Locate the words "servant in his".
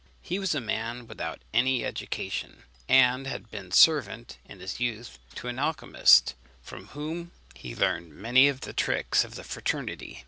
3.71-4.79